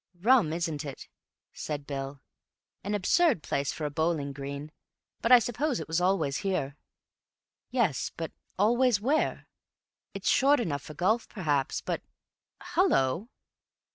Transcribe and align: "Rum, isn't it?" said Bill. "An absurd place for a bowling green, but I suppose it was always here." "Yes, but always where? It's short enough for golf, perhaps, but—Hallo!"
"Rum, 0.19 0.51
isn't 0.51 0.83
it?" 0.83 1.07
said 1.53 1.85
Bill. 1.85 2.21
"An 2.83 2.95
absurd 2.95 3.43
place 3.43 3.71
for 3.71 3.85
a 3.85 3.91
bowling 3.91 4.33
green, 4.33 4.71
but 5.21 5.31
I 5.31 5.37
suppose 5.37 5.79
it 5.79 5.87
was 5.87 6.01
always 6.01 6.37
here." 6.37 6.75
"Yes, 7.69 8.11
but 8.17 8.31
always 8.57 8.99
where? 8.99 9.47
It's 10.15 10.27
short 10.27 10.59
enough 10.59 10.81
for 10.81 10.95
golf, 10.95 11.29
perhaps, 11.29 11.81
but—Hallo!" 11.81 13.29